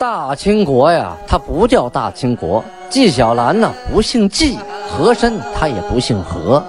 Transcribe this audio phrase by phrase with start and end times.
[0.00, 2.64] 大清国呀，它不叫大清国。
[2.88, 4.56] 纪晓岚呢，不姓纪；
[4.88, 6.64] 和珅他也不姓和。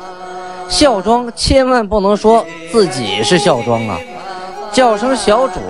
[0.68, 3.98] 孝庄千万不能说自己是孝庄啊，
[4.74, 5.62] 叫声小主，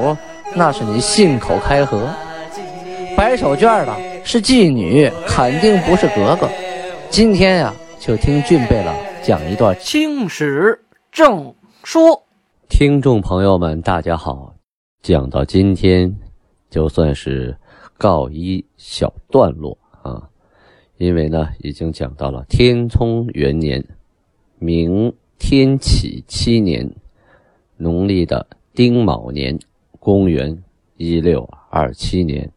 [0.55, 2.10] 那是你信口开河。
[3.16, 6.50] 白手绢的是妓女，肯定不是格格。
[7.12, 8.92] 今天呀，就听俊贝了
[9.22, 11.54] 讲一段清史正
[11.84, 12.24] 说。
[12.68, 14.56] 听众朋友们，大家好，
[15.04, 16.20] 讲到今天。
[16.72, 17.55] 就算是
[17.98, 20.30] 告一小段落啊，
[20.98, 23.86] 因为呢，已经讲到了天聪元年，
[24.58, 26.90] 明天启七年，
[27.76, 29.60] 农历的丁卯年，
[29.99, 30.63] 公元
[30.96, 32.49] 一六二七年，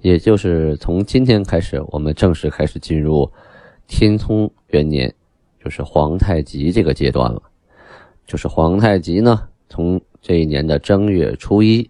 [0.00, 3.30] 也就是从今天开始，我们正式开始进入
[3.86, 5.14] 天聪元年，
[5.62, 7.40] 就是皇太极这个阶段了。
[8.26, 11.88] 就是皇太极呢，从这一年的正月初一。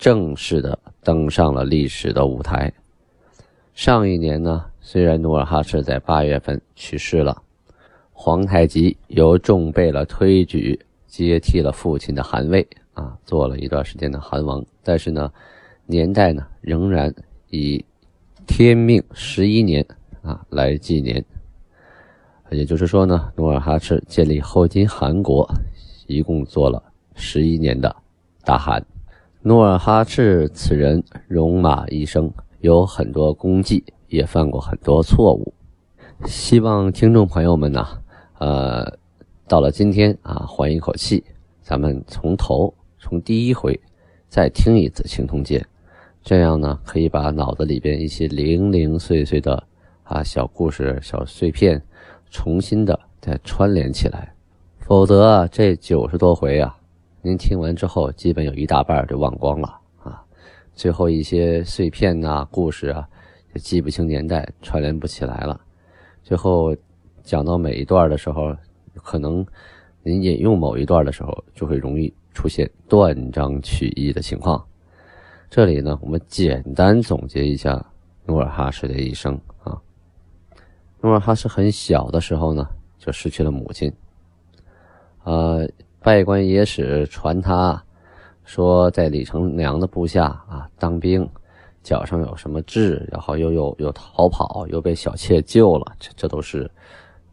[0.00, 2.72] 正式的登上了历史的舞台。
[3.74, 7.42] 上一年呢，虽然努尔哈赤在八月份去世了，
[8.10, 14.64] 皇太极由众贝勒推举接替了父亲的汗位啊，做了一段时间的汗王。
[14.82, 15.30] 但是呢，
[15.84, 17.14] 年代呢仍然
[17.50, 17.84] 以
[18.46, 19.86] 天命十一年
[20.22, 21.22] 啊来纪年。
[22.50, 25.46] 也就是说呢，努尔哈赤建立后金汗国，
[26.06, 26.82] 一共做了
[27.14, 27.94] 十一年的
[28.46, 28.82] 大汗。
[29.42, 35.54] 努尔哈赤此人戎马一生，有很多功绩，也犯过很多错误。
[36.26, 37.86] 希望听众朋友们呢，
[38.38, 38.98] 呃，
[39.48, 41.24] 到了今天啊，缓一口气，
[41.62, 43.80] 咱们从头从第一回
[44.28, 45.58] 再听一次《青铜剑》，
[46.22, 49.62] 这样呢，可以把脑子里边一些零零碎碎的
[50.02, 51.82] 啊小故事、小碎片，
[52.30, 54.34] 重新的再串联起来。
[54.80, 56.76] 否则啊，这九十多回啊。
[57.22, 60.24] 您听完之后，基本有一大半就忘光了啊，
[60.72, 63.06] 最后一些碎片呐、故事啊，
[63.52, 65.60] 就记不清年代，串联不起来了。
[66.22, 66.74] 最后
[67.22, 68.56] 讲到每一段的时候，
[68.94, 69.44] 可能
[70.02, 74.64] 您引用某一段的时候，就会容易出现断章取义的情况。
[75.50, 77.84] 这里呢，我们简单总结一下
[78.24, 79.78] 努尔哈赤的一生啊。
[81.02, 82.66] 努尔哈赤很小的时候呢，
[82.98, 83.92] 就失去了母亲，
[85.24, 85.68] 呃。
[86.02, 87.84] 拜官野史传他，
[88.46, 91.28] 说在李成梁的部下啊当兵，
[91.82, 96.70] 脚上有什么痣，然后又又又逃跑，又被小妾救了，这这都是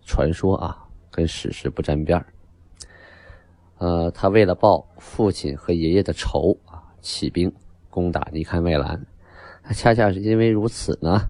[0.05, 2.21] 传说啊，跟史实不沾边
[3.77, 7.49] 呃，他为了报父亲和爷爷的仇啊，起兵
[7.89, 9.01] 攻打尼堪外兰，
[9.71, 11.21] 恰恰是因为如此呢，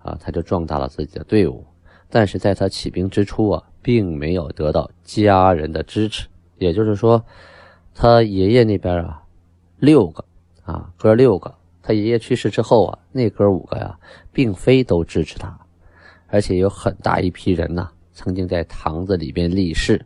[0.00, 1.64] 啊，他就壮大了自己的队伍，
[2.10, 6.28] 但是在他起兵之初啊，并没有得到家人的支持。
[6.58, 7.24] 也就是说，
[7.94, 9.22] 他爷爷那边啊，
[9.78, 10.24] 六个
[10.64, 11.54] 啊，哥六个。
[11.80, 13.98] 他爷爷去世之后啊，那哥五个呀，
[14.30, 15.58] 并非都支持他，
[16.26, 20.04] 而且有很大一批人呢，曾经在堂子里边立誓，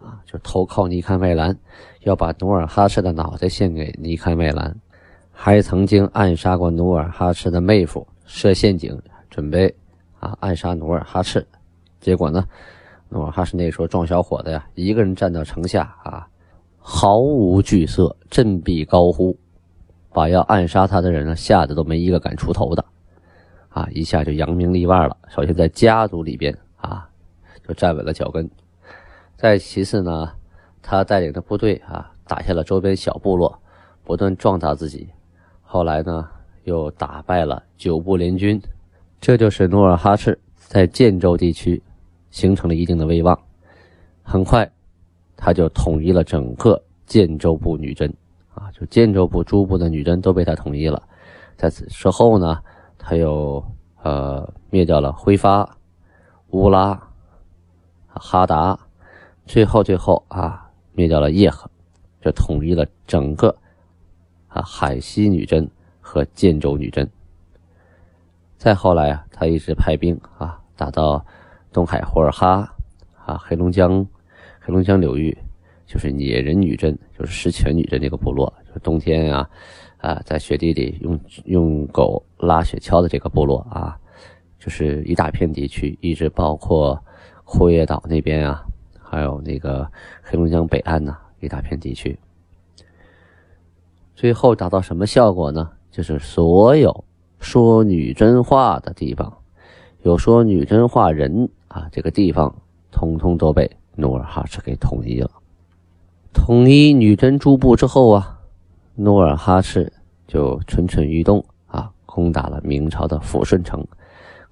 [0.00, 1.56] 啊，就投靠尼堪外兰，
[2.00, 4.74] 要把努尔哈赤的脑袋献给尼堪外兰，
[5.30, 9.72] 还曾经暗杀过努尔哈赤的妹夫，设陷阱准备
[10.18, 11.46] 啊暗杀努尔哈赤，
[12.00, 12.44] 结果呢？
[13.12, 16.26] 努尔哈赤那时候壮小伙子呀，一个人站到城下啊，
[16.78, 19.36] 毫无惧色，振臂高呼，
[20.14, 22.82] 把要暗杀他的人呢吓得都没一个敢出头的，
[23.68, 25.14] 啊，一下就扬名立万了。
[25.28, 27.06] 首先在家族里边啊，
[27.68, 28.48] 就站稳了脚跟。
[29.36, 30.32] 再其次呢，
[30.80, 33.60] 他带领的部队啊，打下了周边小部落，
[34.04, 35.06] 不断壮大自己。
[35.60, 36.26] 后来呢，
[36.64, 38.58] 又打败了九部联军，
[39.20, 41.82] 这就是努尔哈赤在建州地区。
[42.32, 43.38] 形成了一定的威望，
[44.22, 44.68] 很快，
[45.36, 48.12] 他就统一了整个建州部女真，
[48.54, 51.00] 啊，就建州部诸部的女真都被他统一了。
[51.58, 52.58] 在此之后呢，
[52.98, 53.62] 他又
[54.02, 55.76] 呃灭掉了辉发、
[56.48, 57.00] 乌拉、
[58.08, 58.78] 哈达，
[59.44, 61.70] 最后最后啊灭掉了叶赫，
[62.22, 63.54] 就统一了整个
[64.48, 65.70] 啊海西女真
[66.00, 67.08] 和建州女真。
[68.56, 71.22] 再后来啊，他一直派兵啊打到。
[71.72, 72.70] 东海呼尔哈，
[73.24, 74.06] 啊，黑龙江，
[74.60, 75.36] 黑龙江流域，
[75.86, 79.48] 就是野人女真，就是石泉女真那个部落，就是冬天啊，
[79.98, 83.98] 啊，在雪地里用用狗拉雪橇的这个部落啊，
[84.58, 87.02] 就是一大片地区，一直包括
[87.44, 88.64] 库页岛那边啊，
[89.02, 89.90] 还有那个
[90.22, 92.18] 黑龙江北岸呐，一大片地区。
[94.14, 95.70] 最后达到什么效果呢？
[95.90, 97.04] 就是所有
[97.40, 99.32] 说女真话的地方，
[100.02, 101.48] 有说女真话人。
[101.72, 102.54] 啊，这个地方
[102.90, 105.30] 通通都被努尔哈赤给统一了。
[106.34, 108.38] 统一女真诸部之后啊，
[108.94, 109.92] 努尔哈赤
[110.26, 113.82] 就蠢蠢欲动啊攻打了明朝的抚顺城，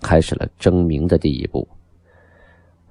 [0.01, 1.69] 开始了征明的第一步。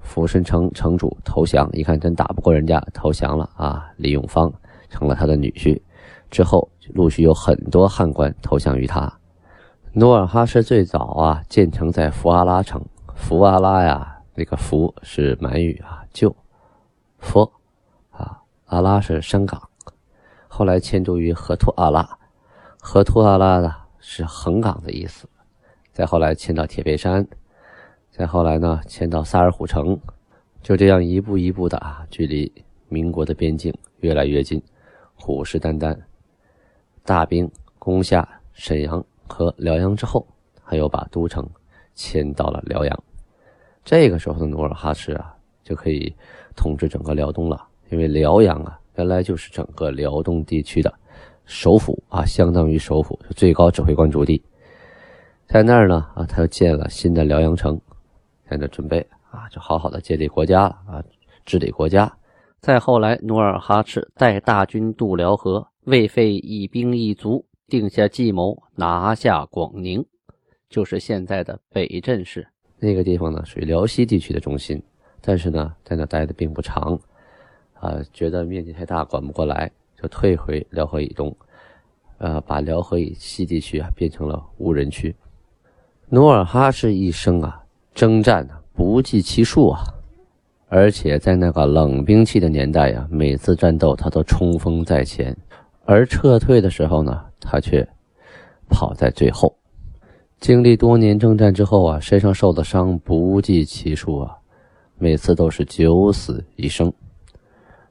[0.02, 3.86] 抚顺城城主投降，一看真打不过人家，投降了啊！
[3.96, 4.52] 李永芳
[4.88, 5.80] 成了他的女婿。
[6.30, 9.12] 之后陆续有很多汉官投降于他。
[9.92, 12.80] 努尔哈赤最早啊建成在福阿拉城，
[13.14, 16.34] 福阿拉呀，那个福是满语啊，就
[17.18, 17.50] 佛
[18.10, 19.68] 啊，阿拉是山岗。
[20.48, 22.18] 后来迁都于河图阿拉，
[22.80, 25.28] 河图阿拉呢是横岗的意思。
[25.92, 27.26] 再后来迁到铁背山。
[28.10, 29.98] 再后来呢，迁到萨尔浒城，
[30.62, 32.52] 就这样一步一步的啊，距离
[32.88, 34.62] 民国的边境越来越近，
[35.14, 35.96] 虎视眈眈。
[37.04, 40.26] 大兵攻下沈阳和辽阳之后，
[40.66, 41.48] 他又把都城
[41.94, 43.04] 迁到了辽阳。
[43.84, 46.14] 这个时候的努尔哈赤啊，就可以
[46.54, 50.92] 统治整个辽东了，因为辽阳啊，原来就是整个辽东地区的
[51.44, 54.42] 首府啊，相当于首府，最高指挥官驻地。
[55.46, 57.80] 在那儿呢啊，他又建了新的辽阳城。
[58.48, 58.98] 现在准备
[59.30, 61.04] 啊，就好好的建立国家了啊，
[61.44, 62.12] 治理国家。
[62.60, 70.04] 再后来，努尔哈赤带大军渡辽河，未费一兵一卒，定下计谋，拿下广宁，
[70.68, 72.46] 就是现在的北镇市。
[72.80, 74.82] 那个地方呢，属于辽西地区的中心，
[75.20, 76.98] 但是呢，在那待的并不长，
[77.74, 81.36] 啊，觉得面积太大，管不过来，就退回辽河以东，
[82.18, 85.14] 呃，把辽河以西地区啊变成了无人区。
[86.08, 87.62] 努尔哈赤一生啊。
[87.92, 89.82] 征战呢不计其数啊，
[90.68, 95.36] 而且在那个冷兵器的年代呀，每次战斗他都冲锋在前，
[95.84, 97.86] 而撤退的时候呢，他却
[98.68, 99.54] 跑在最后。
[100.40, 104.36] 经历多年征战之后啊，身上受的伤不计其数啊，
[104.98, 106.92] 每次都是九死一生。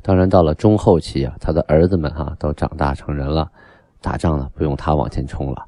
[0.02, 3.50] 当然到了中后期啊，他的儿子们哈都长大成人了，
[4.02, 5.64] 打仗呢不用他往前冲了，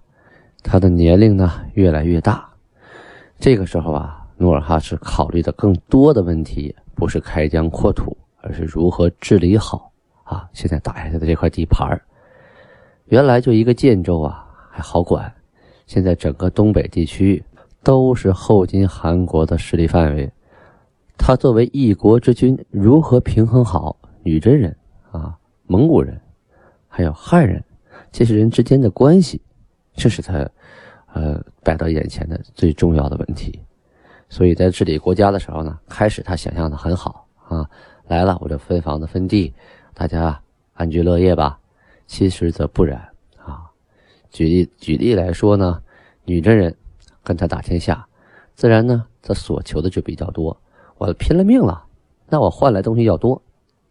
[0.64, 2.50] 他的年龄呢越来越大，
[3.38, 4.18] 这个时候啊。
[4.38, 9.92] 努尔哈赤考虑的更多的问题不是开疆扩土，而是如何治理好
[10.24, 10.50] 啊！
[10.52, 12.02] 现在打下来的这块地盘
[13.06, 15.32] 原来就一个建州啊，还好管，
[15.92, 17.44] 现在整个东北地区
[17.84, 20.32] 都是后金韩国的势力范围。
[21.18, 24.74] 他作为一国之君，如何平衡好女真人
[25.12, 26.18] 啊、蒙古人，
[26.88, 27.62] 还有汉人
[28.10, 29.42] 这些人之间的关系，
[29.94, 30.50] 这是他
[31.14, 33.60] 呃摆到眼前的最重要的问题。
[34.30, 37.70] 所以在治理国家的时候呢，开始他想象的很好啊，
[38.08, 39.54] 来了我就分房子分地，
[39.94, 40.42] 大家
[40.72, 41.60] 安居乐业吧。
[42.08, 43.11] 其实则不然。
[44.32, 45.82] 举例举例来说呢，
[46.26, 46.76] 女真人
[47.24, 48.08] 跟他打天下，
[48.56, 50.58] 自然呢他所求的就比较多。
[50.98, 51.86] 我拼了命了，
[52.30, 53.42] 那我换来东西要多，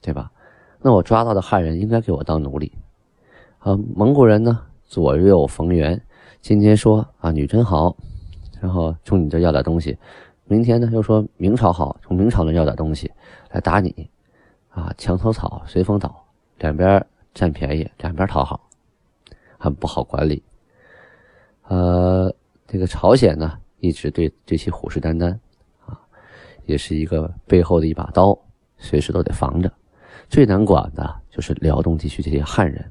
[0.01, 0.33] 对吧？
[0.81, 2.73] 那我抓到的汉人应该给我当奴隶。
[3.59, 6.03] 啊，蒙古人呢左右逢源，
[6.41, 7.95] 今天说啊女真好，
[8.61, 9.99] 然后从你这要点东西。
[10.47, 13.11] 明天呢，又说明朝好，从明朝那要点东西
[13.51, 14.09] 来打你，
[14.71, 16.25] 啊，墙头草随风倒，
[16.59, 17.05] 两边
[17.35, 18.70] 占便宜，两边讨好，
[19.61, 20.43] 很不好管理。
[21.69, 22.35] 呃，
[22.67, 25.31] 这个朝鲜呢，一直对这些虎视眈眈，
[25.85, 26.01] 啊，
[26.65, 28.37] 也是一个背后的一把刀，
[28.79, 29.71] 随时都得防着。
[30.29, 32.91] 最难管的就是辽东地区这些汉人，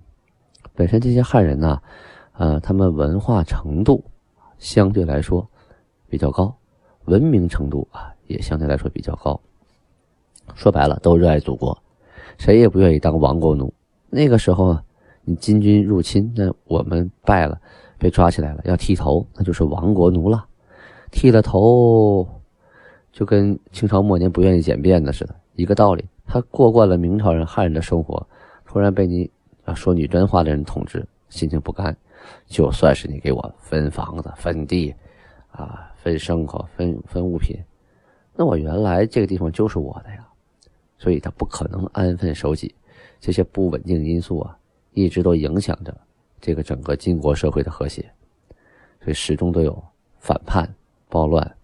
[0.75, 1.81] 本身这些汉人呢，
[2.33, 4.03] 呃，他们文化程度
[4.59, 5.45] 相对来说
[6.07, 6.55] 比较高。
[7.05, 9.39] 文明程度啊，也相对来说比较高。
[10.53, 11.77] 说白了，都热爱祖国，
[12.37, 13.73] 谁也不愿意当亡国奴。
[14.09, 14.83] 那个时候啊，
[15.37, 17.59] 金军入侵，那我们败了，
[17.97, 20.45] 被抓起来了，要剃头，那就是亡国奴了。
[21.11, 22.27] 剃了头，
[23.11, 26.05] 就跟清朝末年不愿意剪辫子似的，一个道理。
[26.25, 28.27] 他过惯了明朝人、汉人的生活，
[28.65, 29.29] 突然被你
[29.65, 31.95] 啊说女真话的人统治，心情不甘。
[32.47, 34.93] 就算是你给我分房子、分地，
[35.51, 35.85] 啊。
[36.01, 37.57] 分牲口，分分物品，
[38.33, 40.25] 那我原来这个地方就是我的呀，
[40.97, 42.73] 所以他不可能安分守己。
[43.19, 44.57] 这些不稳定因素啊，
[44.91, 45.95] 一直都影响着
[46.41, 48.01] 这个整个金国社会的和谐，
[49.01, 49.83] 所以始终都有
[50.19, 50.73] 反叛、
[51.07, 51.55] 暴乱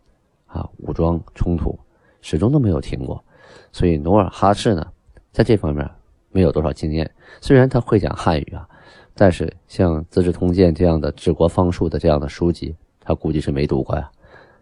[0.48, 1.78] 啊、武装冲突，
[2.22, 3.24] 始终都没有停过。
[3.72, 4.86] 所以努尔哈赤呢，
[5.32, 5.90] 在这方面
[6.32, 7.10] 没有多少经验。
[7.42, 8.68] 虽然他会讲汉语啊，
[9.14, 14.10] 但是像《资治通鉴》这样的治国方术的这样的书籍，他估计是没读过呀。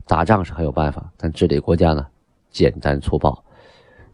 [0.06, 2.06] 打仗是很有办法，但治理国家呢，
[2.50, 3.44] 简单粗暴。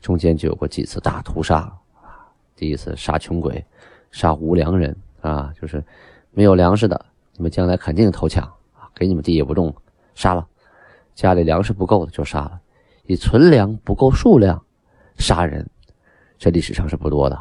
[0.01, 1.57] 中间就有过几次大屠杀
[2.01, 3.65] 啊，第一次杀穷鬼，
[4.11, 5.83] 杀无粮人啊，就是
[6.31, 9.75] 没有粮食的，你们将来肯定投抢啊，给你们地也不种，
[10.15, 10.45] 杀了；
[11.15, 12.59] 家里粮食不够的就杀了，
[13.05, 14.63] 以存粮不够数量
[15.17, 15.69] 杀人，
[16.37, 17.39] 这历史上是不多的。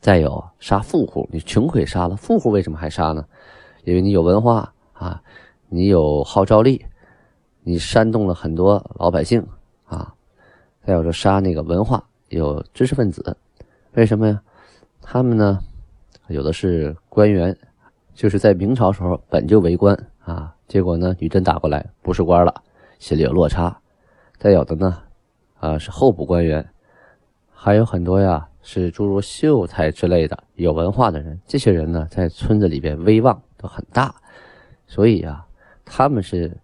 [0.00, 3.24] 再有杀富户，你穷鬼杀了，富户为什么还杀呢？
[3.84, 4.72] 因为你有文化。
[4.98, 5.22] 啊，
[5.68, 6.84] 你有号召力，
[7.62, 9.46] 你煽动了很多老百姓
[9.84, 10.12] 啊。
[10.84, 13.36] 再有说杀那个文化有知识分子，
[13.92, 14.42] 为什么呀？
[15.10, 15.58] 他们呢，
[16.26, 17.56] 有的是官员，
[18.12, 22.54] 就是在明朝时候本就为官啊，结果呢女真打过来不是官了，
[22.98, 23.74] 心里有落差。
[24.36, 24.98] 再有的呢，
[25.60, 26.68] 啊是候补官员，
[27.50, 34.14] 还有很多呀是诸如秀才之类的有文化的人，这些人呢在村子里边威望都很大。
[34.86, 35.46] 所以啊，
[35.86, 36.54] 他们是，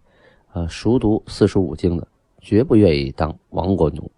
[0.53, 2.07] 呃，熟读四书五经的，
[2.39, 4.11] 绝不愿意当亡国奴。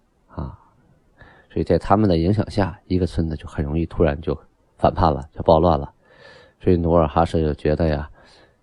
[1.57, 4.39] 所以在他们的影响下，一个村子就很容易突然就
[4.77, 5.91] 反叛了，就暴乱了。
[6.61, 8.07] 所以努尔哈赤就觉得呀，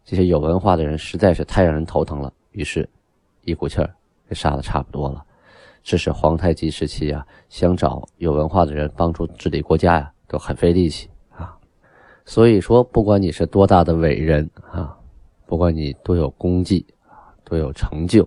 [0.04, 2.88] 这些有文化的人实在是太让人头疼了，于是，
[3.42, 3.90] 一股气儿
[4.28, 5.24] 给杀的差不多了。
[5.82, 11.58] 这是皇太极时期呀，想找有文化的人帮助治理国家呀，都很费力气啊。
[12.24, 14.96] 所以说，不管你是多大的伟人啊。
[15.46, 18.24] 不管你多有功绩啊，多有成就，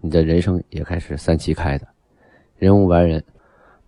[0.00, 1.86] 你的人生也开始三七开的。
[2.56, 3.22] 人无完人，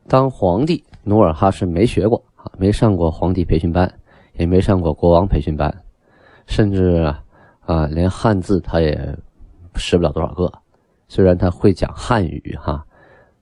[0.07, 3.93] 当皇帝，努尔哈赤没学过啊，没上过皇帝培训班，
[4.35, 5.75] 也没上过国王培训班，
[6.47, 7.13] 甚至
[7.67, 9.17] 啊，连汉字他也
[9.75, 10.53] 识不了多少个。
[11.09, 12.85] 虽然他会讲汉语哈，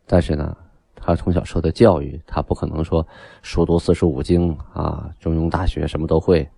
[0.06, 0.56] 但是呢，
[0.94, 3.06] 他从小受的教育，他不可能说
[3.42, 6.48] 熟读四书五经啊，中庸大学什么都会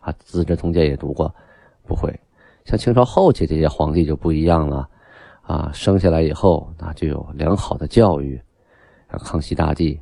[0.00, 1.32] 啊，《资治通鉴》也读过。
[1.86, 2.20] 不会，
[2.64, 4.88] 像清朝后期这些皇帝就不一样了，
[5.42, 8.40] 啊，生下来以后那就有良好的教育，
[9.18, 10.00] 康熙大帝，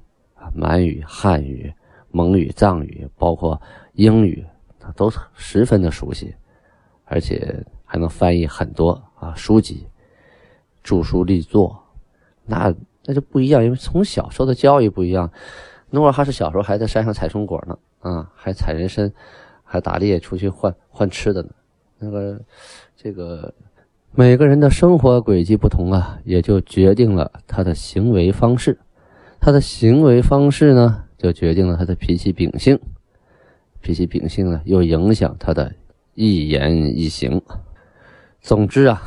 [0.54, 1.72] 满语、汉语、
[2.10, 3.60] 蒙语、藏语，包括
[3.94, 4.44] 英语，
[4.78, 6.34] 他都十分的熟悉，
[7.04, 9.86] 而且还能翻译很多啊书籍，
[10.82, 11.82] 著书立作，
[12.44, 12.74] 那
[13.04, 15.30] 那就不一样，因为从小受的教育不一样。
[15.90, 19.10] 努尔哈赤小时候还在山上采松果呢，啊，还采人参，
[19.64, 21.48] 还打猎出去换换吃的呢。
[21.98, 22.38] 那个，
[22.94, 23.54] 这个
[24.12, 28.78] 每个人的生活轨迹不同啊，也就决定了他的行为方式。
[29.40, 32.78] 他的行为方式呢，就决定了他的脾气秉性。
[33.80, 35.72] 脾气秉性呢，又影响他的
[36.14, 37.40] 一言一行。
[38.40, 39.00] 总之啊，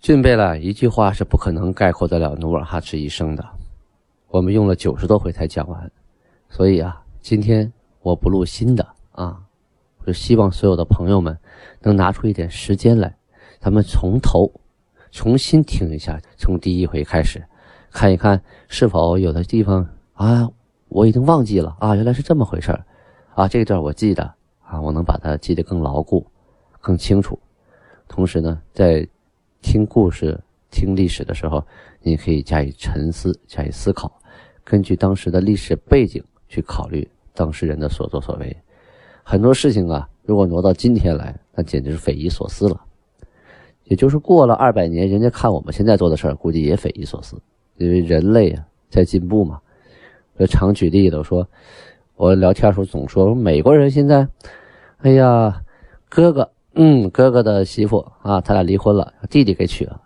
[0.00, 3.44] 俊贝了一句话是不可能概括得了努尔哈赤一生的。
[4.28, 5.90] 我们用了九十多回才讲完，
[6.48, 9.40] 所以啊，今天我不录新的啊。
[10.06, 11.38] 就希望所有的朋友们
[11.80, 13.16] 能拿出一点时间来，
[13.58, 14.52] 咱们从头
[15.10, 17.42] 重新听一下，从第一回开始，
[17.94, 20.50] 看一看是否有的地方啊，
[20.88, 22.76] 我已经忘记了啊，原来是这么回事
[23.36, 24.34] 啊，这段我记得
[24.64, 26.26] 啊，我能把它记得更牢固、
[26.80, 27.38] 更清楚。
[28.08, 29.06] 同时呢，在
[29.62, 30.38] 听故事、
[30.72, 31.64] 听历史的时候，
[32.02, 34.12] 你可以加以沉思、加以思考，
[34.64, 38.56] 根据当时的历史背景去考虑当事人的所作所为。
[39.22, 42.80] 很多事情啊，如果挪到今天来，那简直是匪夷所思了。
[43.84, 47.40] 也就是过了二百年，人家看我们现在做的事儿，估计也匪夷所思，
[47.76, 49.60] 因为人类啊在进步嘛。
[50.36, 51.48] 我常举例子，说
[52.16, 54.28] 我聊天时候总说，美国人现在，
[54.98, 55.62] 哎呀，
[56.08, 60.00] 哥哥，嗯，哥哥的媳妇啊，他俩离婚了，弟弟给娶了。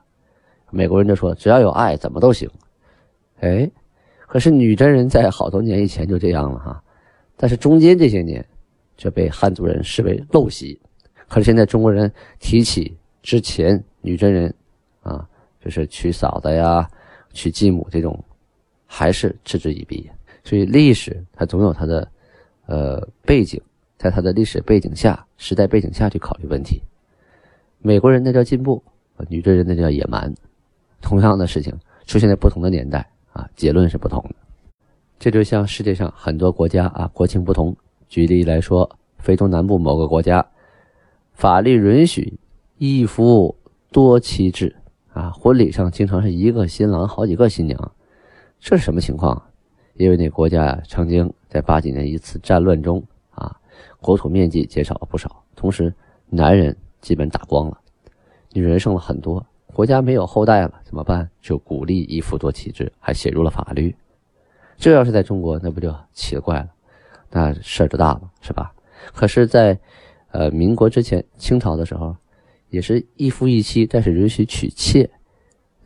[0.71, 2.51] 美国人就说，只要有爱，怎么都行。
[3.41, 3.71] 哎，
[4.27, 6.83] 可是女真人在好多年以前就这样了哈，
[7.37, 8.45] 但是中间这些年。
[9.01, 10.77] 却被汉族人视为陋习，
[11.29, 14.53] 可是现在中国人提起之前女真人，
[15.05, 15.25] 啊，
[15.65, 16.91] 就是娶嫂子呀、
[17.39, 18.19] 娶继母这种，
[18.85, 20.11] 还是嗤之以鼻。
[20.43, 22.11] 所以历史它总有它的，
[22.67, 23.61] 呃背景，
[23.97, 26.83] 在它的历史背景下、时代背景下去考虑问题。
[27.81, 28.83] 美国人那叫进步，
[29.29, 30.35] 女真人那叫野蛮。
[31.01, 31.73] 同样的事情
[32.07, 34.35] 出现在不同的年代啊，结论是不同的。
[35.21, 37.77] 这就像世界上很多国家啊，国情不同。
[38.09, 40.45] 举例来说，非洲南部某个国家，
[41.35, 42.33] 法律允许
[42.79, 43.55] 一夫
[43.93, 44.75] 多妻制
[45.19, 47.93] 啊，婚礼上经常是一个新郎好几个新娘，
[48.61, 49.43] 这是什么情况？
[49.95, 53.57] 因为那国家啊曾经在八几年一次战乱中啊，
[54.01, 55.93] 国土面积减少了不少，同时
[56.29, 57.77] 男人基本打光了，
[58.53, 59.45] 女人剩了很多，
[59.75, 61.29] 国家没有后代了，怎么办？
[61.43, 63.93] 就鼓励一夫多妻制，还写入了法律。
[64.77, 66.69] 这要是在中国，那不就奇了怪了？
[67.29, 68.73] 那事儿就大了，是吧？
[69.13, 69.77] 可是，在
[70.31, 72.15] 呃民国之前，清朝的时候，
[72.71, 75.09] 也是一夫一妻，但是允许娶妾，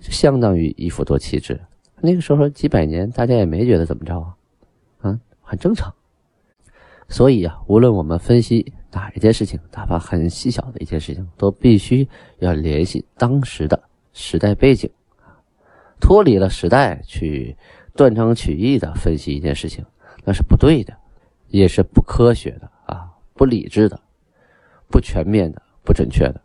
[0.01, 1.61] 相当于一夫多妻制。
[2.01, 4.37] 那个时候几百年，大家也没觉得怎么着啊，
[5.01, 5.95] 啊，很正常。
[7.09, 12.09] 所以啊，无论我们分析哪一件事情，哪怕很细小的一件事情，都必须
[12.39, 14.91] 要联系当时的时代背景
[16.01, 17.57] 脱离了时代去
[17.95, 19.85] 断章取义的分析一件事情，
[20.25, 20.97] 那是不对的。
[21.49, 24.01] 也是不科学的啊，不理智的，
[24.89, 26.41] 不全面的、不准确的。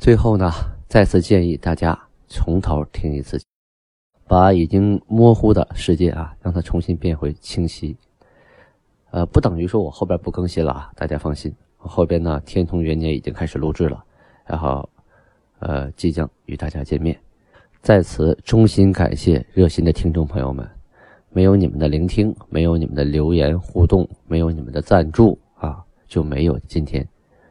[0.00, 0.50] 最后呢，
[0.88, 3.38] 再次建议大家从头听一次，
[4.26, 7.94] 把已经模糊的世界啊，让它重新变回清晰。
[9.10, 14.02] 呃，不等于说我后边不更新了啊，大家放心，我后边呢，天通元年已经开始录制了，
[14.46, 14.88] 然后，
[15.58, 17.14] 呃，即将与大家见面。
[17.82, 20.66] 在此衷心感谢热心的听众朋友们，
[21.28, 27.06] 没有你们的聆听，没有你们的留言互动，没有你们的赞助啊，就没有今天。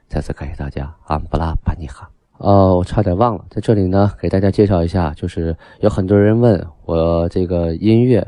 [0.07, 2.09] 再次感谢大家，安布拉巴尼哈。
[2.39, 8.25] 哦，我差点忘了，在这里呢，给大家介绍一下，就是有很多人问我这个音乐，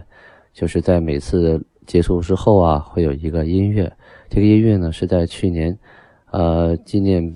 [0.51, 3.89] 就是在每次结束之后啊，会有一个音乐。
[4.29, 5.79] 这个音乐呢，是在去年，
[6.31, 7.35] 呃，纪念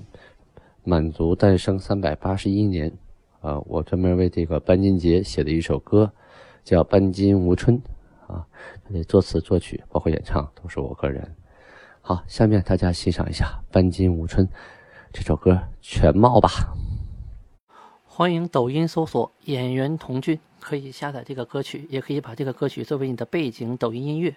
[0.84, 2.92] 满族诞生三百八十一年。
[3.40, 6.10] 啊，我专门为这个班金杰写的一首歌，
[6.62, 7.80] 叫《班金无春》
[8.32, 8.44] 啊，
[9.08, 11.26] 作词作曲包括演唱都是我个人。
[12.02, 14.46] 好，下面大家欣赏一下《班金无春》
[15.18, 16.50] 这首歌全貌吧。
[18.04, 24.36] 欢迎抖音搜索“演员童俊”，可以下载这个歌曲，也可以把这个歌曲作为你的背景抖音音乐。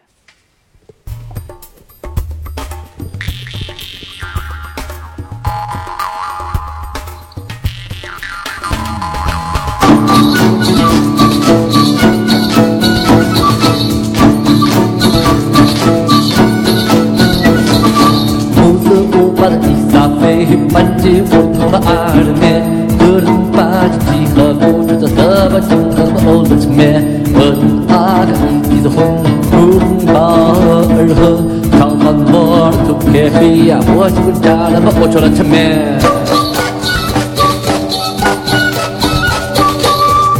[21.32, 22.62] 我头发阿的面，
[23.00, 23.58] 格伦巴
[23.90, 25.98] 基吉和木质的色巴金和
[26.30, 27.02] 欧的层面，
[27.34, 28.32] 格伦阿的
[28.70, 29.18] 鼻子红，
[29.50, 29.58] 红
[30.06, 30.54] 包
[30.94, 31.42] 儿喝，
[31.78, 35.98] 长发摩托铁皮呀，我喜欢扎了把我出了场面。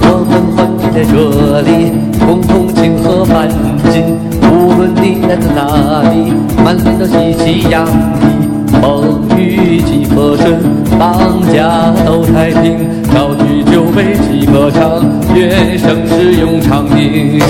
[0.06, 1.12] 我们欢聚在这
[1.62, 1.70] 里，
[2.26, 3.50] 共同庆贺繁
[3.92, 4.06] 金，
[4.52, 6.32] 无论你来自哪里，
[6.64, 8.59] 满脸都喜气洋溢。
[9.90, 10.62] 风雨几和顺，
[11.00, 13.02] 邦家都太平。
[13.12, 17.42] 高举酒杯几歌唱，愿盛世永长宁。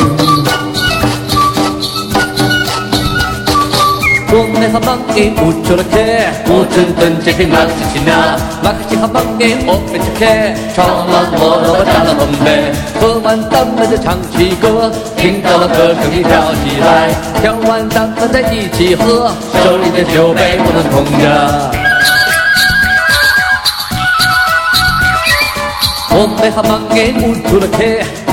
[4.32, 5.98] 我们好忙的不出了客，
[6.48, 8.38] 我只等这片马西西那。
[8.64, 10.24] 马克西好忙的我们吃客，
[10.74, 12.72] 唱完我了打了红杯，
[13.02, 17.10] 喝完咱们就唱起歌，听到了歌声你跳起来，
[17.42, 19.32] 跳完咱们再一起喝，
[19.64, 21.89] 手里的酒杯不能空着。
[26.22, 27.80] 我们好忙的不出了客，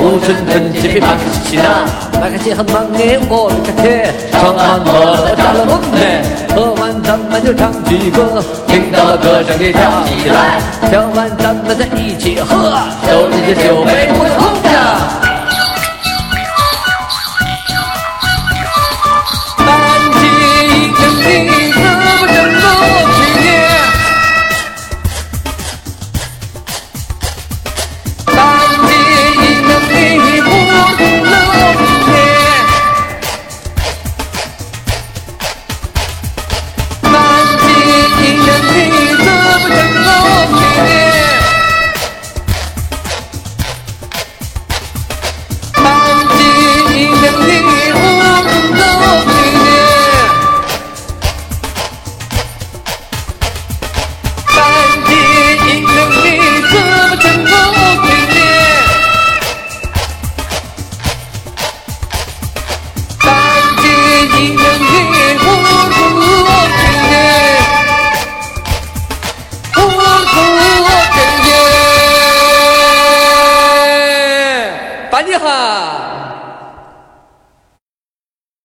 [0.03, 1.87] 我真真这片马克西西那。
[2.19, 2.99] 马克西好忙的
[3.31, 3.87] 我们吃客，
[4.33, 6.19] 唱完我打了红杯，
[6.51, 10.59] 喝完咱们就唱起歌，听到了歌声你跳起来，
[10.91, 12.75] 跳完咱们再一起喝，
[13.07, 15.36] 手里的酒杯不能空着。